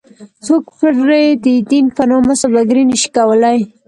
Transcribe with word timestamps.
څوک 0.45 0.63
پرې 0.77 1.23
ددین 1.45 1.85
په 1.95 2.03
نامه 2.09 2.33
سوداګري 2.41 2.83
نه 2.91 2.95
شي 3.01 3.09
کولی. 3.17 3.59